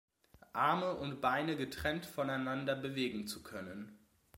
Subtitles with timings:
[0.53, 3.99] Arme und Beine, getrennt voneinander bewegen zu können.